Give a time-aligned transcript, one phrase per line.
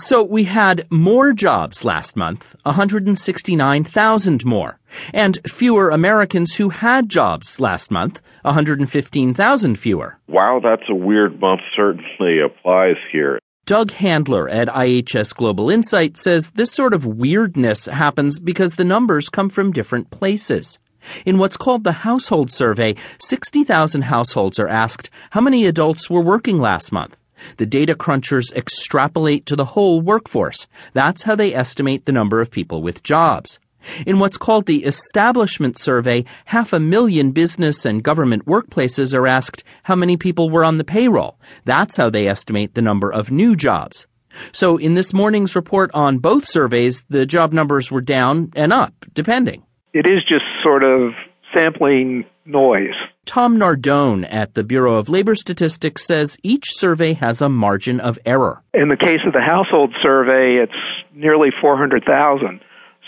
[0.00, 4.78] So we had more jobs last month, 169,000 more,
[5.12, 10.16] and fewer Americans who had jobs last month, 115,000 fewer.
[10.28, 13.40] Wow, that's a weird month certainly applies here.
[13.66, 19.28] Doug Handler at IHS Global Insight says this sort of weirdness happens because the numbers
[19.28, 20.78] come from different places.
[21.26, 26.60] In what's called the household survey, 60,000 households are asked how many adults were working
[26.60, 27.16] last month.
[27.56, 30.66] The data crunchers extrapolate to the whole workforce.
[30.92, 33.58] That's how they estimate the number of people with jobs.
[34.06, 39.64] In what's called the Establishment Survey, half a million business and government workplaces are asked
[39.84, 41.38] how many people were on the payroll.
[41.64, 44.06] That's how they estimate the number of new jobs.
[44.52, 48.92] So in this morning's report on both surveys, the job numbers were down and up,
[49.14, 49.64] depending.
[49.94, 51.12] It is just sort of
[51.54, 52.94] sampling noise.
[53.26, 58.18] Tom Nardone at the Bureau of Labor Statistics says each survey has a margin of
[58.24, 58.62] error.
[58.72, 60.72] In the case of the household survey, it's
[61.14, 62.60] nearly 400,000.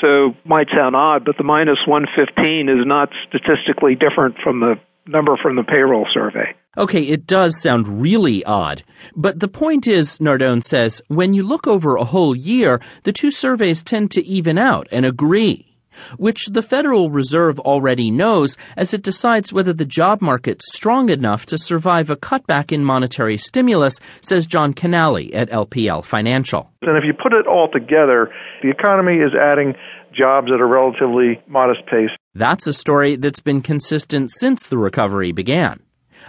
[0.00, 4.74] So might sound odd, but the minus 115 is not statistically different from the
[5.06, 6.54] number from the payroll survey.
[6.76, 8.84] Okay, it does sound really odd.
[9.16, 13.30] But the point is, Nardone says, when you look over a whole year, the two
[13.30, 15.67] surveys tend to even out and agree
[16.16, 21.46] which the Federal Reserve already knows as it decides whether the job market's strong enough
[21.46, 26.70] to survive a cutback in monetary stimulus, says John Canally at LPL Financial.
[26.82, 28.32] And if you put it all together,
[28.62, 29.74] the economy is adding
[30.16, 32.10] jobs at a relatively modest pace.
[32.34, 35.80] That's a story that's been consistent since the recovery began.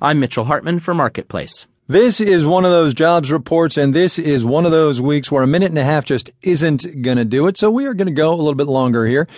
[0.00, 1.66] I'm Mitchell Hartman for Marketplace.
[1.88, 5.44] This is one of those jobs reports, and this is one of those weeks where
[5.44, 7.56] a minute and a half just isn't going to do it.
[7.56, 9.28] So we are going to go a little bit longer here.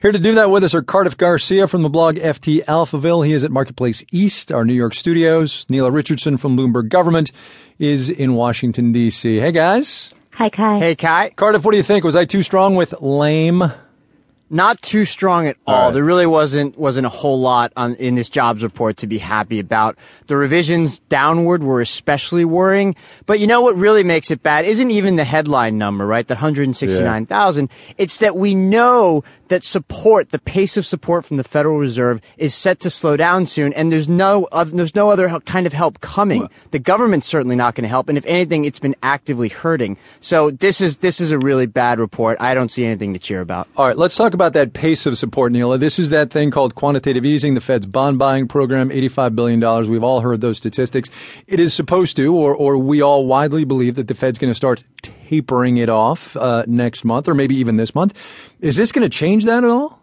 [0.00, 3.26] Here to do that with us are Cardiff Garcia from the blog FT Alphaville.
[3.26, 5.66] He is at Marketplace East, our New York studios.
[5.68, 7.30] Nela Richardson from Bloomberg Government
[7.78, 9.36] is in Washington, D.C.
[9.36, 10.14] Hey, guys.
[10.30, 10.78] Hi, Kai.
[10.78, 11.34] Hey, Kai.
[11.36, 12.04] Cardiff, what do you think?
[12.04, 13.64] Was I too strong with lame?
[14.50, 15.74] Not too strong at all.
[15.74, 15.94] all right.
[15.94, 19.58] There really wasn't wasn't a whole lot on in this jobs report to be happy
[19.60, 19.96] about.
[20.26, 22.96] The revisions downward were especially worrying.
[23.26, 26.26] But you know what really makes it bad isn't even the headline number, right?
[26.26, 27.68] The 169,000.
[27.70, 27.94] Yeah.
[27.98, 32.54] It's that we know that support, the pace of support from the Federal Reserve is
[32.54, 36.00] set to slow down soon, and there's no other, there's no other kind of help
[36.00, 36.42] coming.
[36.42, 36.52] What?
[36.70, 39.96] The government's certainly not going to help, and if anything, it's been actively hurting.
[40.20, 42.38] So this is this is a really bad report.
[42.40, 43.68] I don't see anything to cheer about.
[43.76, 45.78] All right, let's talk about that pace of support, Nela.
[45.78, 49.90] This is that thing called quantitative easing, the Fed's bond buying program, $85 billion.
[49.90, 51.10] We've all heard those statistics.
[51.46, 54.54] It is supposed to, or, or we all widely believe that the Fed's going to
[54.54, 58.14] start tapering it off uh, next month, or maybe even this month.
[58.60, 59.98] Is this going to change that at all?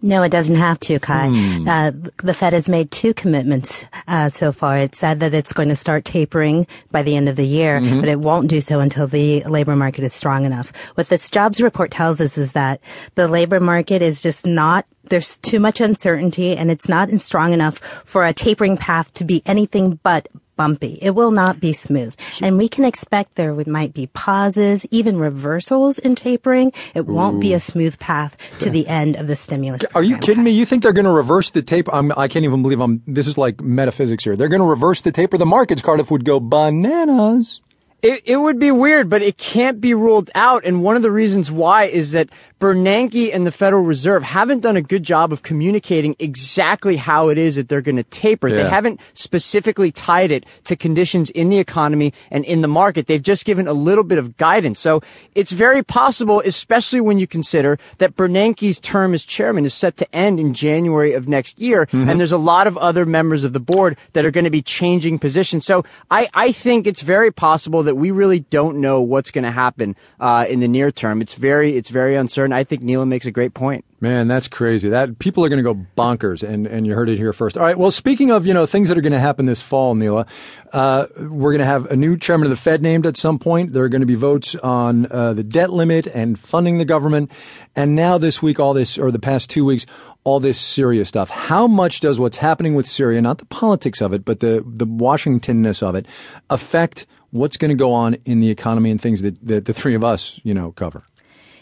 [0.00, 1.26] No, it doesn't have to, Kai.
[1.28, 1.68] Hmm.
[1.68, 1.90] Uh,
[2.22, 4.78] the Fed has made two commitments uh, so far.
[4.78, 7.98] It said that it's going to start tapering by the end of the year, mm-hmm.
[7.98, 10.72] but it won't do so until the labor market is strong enough.
[10.94, 12.80] What this jobs report tells us is that
[13.16, 17.78] the labor market is just not there's too much uncertainty and it's not strong enough
[18.04, 20.28] for a tapering path to be anything but
[20.58, 20.98] bumpy.
[21.00, 22.14] It will not be smooth.
[22.42, 26.72] And we can expect there might be pauses, even reversals in tapering.
[26.94, 27.40] It won't Ooh.
[27.40, 29.82] be a smooth path to the end of the stimulus.
[29.94, 30.50] Are you kidding me?
[30.50, 31.94] You think they're going to reverse the taper?
[31.94, 34.36] I'm, I can not even believe I'm, this is like metaphysics here.
[34.36, 35.38] They're going to reverse the taper.
[35.38, 37.62] The markets, Cardiff, would go bananas.
[38.00, 40.64] It, it would be weird, but it can't be ruled out.
[40.64, 42.28] And one of the reasons why is that
[42.60, 47.38] Bernanke and the Federal Reserve haven't done a good job of communicating exactly how it
[47.38, 48.48] is that they're going to taper.
[48.48, 48.62] Yeah.
[48.62, 53.08] They haven't specifically tied it to conditions in the economy and in the market.
[53.08, 54.78] They've just given a little bit of guidance.
[54.78, 55.02] So
[55.34, 60.14] it's very possible, especially when you consider that Bernanke's term as chairman is set to
[60.14, 61.86] end in January of next year.
[61.86, 62.08] Mm-hmm.
[62.08, 64.62] And there's a lot of other members of the board that are going to be
[64.62, 65.64] changing positions.
[65.64, 69.50] So I, I think it's very possible that we really don't know what's going to
[69.50, 71.20] happen uh, in the near term.
[71.20, 73.84] It's very, it's very uncertain I think Nela makes a great point.
[74.00, 74.90] Man, that's crazy.
[74.90, 77.56] That people are going to go bonkers, and, and you heard it here first.
[77.56, 77.76] All right.
[77.76, 80.28] Well, speaking of you know things that are going to happen this fall, Nela,
[80.72, 83.72] uh, we're going to have a new chairman of the Fed named at some point.
[83.72, 87.32] There are going to be votes on uh, the debt limit and funding the government,
[87.74, 89.84] and now this week, all this or the past two weeks,
[90.22, 91.28] all this Syria stuff.
[91.28, 94.86] How much does what's happening with Syria, not the politics of it, but the the
[94.86, 96.06] Washingtonness of it,
[96.50, 99.94] affect what's going to go on in the economy and things that, that the three
[99.94, 101.02] of us, you know, cover?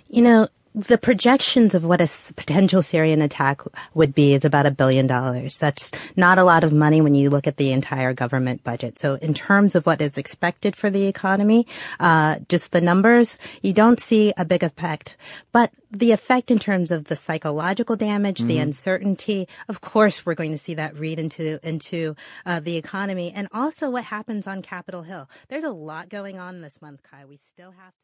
[0.08, 3.62] You know, the projections of what a potential Syrian attack
[3.94, 5.58] would be is about a billion dollars.
[5.58, 8.98] That's not a lot of money when you look at the entire government budget.
[8.98, 11.66] So in terms of what is expected for the economy,
[11.98, 15.16] uh, just the numbers, you don't see a big effect.
[15.50, 18.48] But the effect in terms of the psychological damage, mm-hmm.
[18.48, 23.32] the uncertainty, of course, we're going to see that read into into uh, the economy,
[23.34, 25.30] and also what happens on Capitol Hill.
[25.48, 27.24] There's a lot going on this month, Kai.
[27.24, 27.94] We still have to.